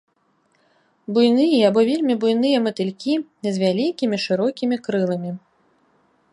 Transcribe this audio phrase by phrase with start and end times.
[1.17, 3.13] Буйныя або вельмі буйныя матылькі
[3.45, 5.31] з вялікімі шырокімі крыламі.